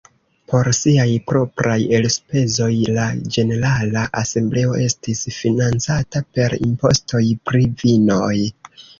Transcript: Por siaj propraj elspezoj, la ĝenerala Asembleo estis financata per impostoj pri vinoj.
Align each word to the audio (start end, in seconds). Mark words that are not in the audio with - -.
Por 0.51 0.67
siaj 0.75 1.09
propraj 1.31 1.73
elspezoj, 1.97 2.69
la 2.95 3.03
ĝenerala 3.35 4.05
Asembleo 4.21 4.73
estis 4.85 5.21
financata 5.35 6.23
per 6.39 6.55
impostoj 6.69 7.23
pri 7.51 7.63
vinoj. 7.83 8.33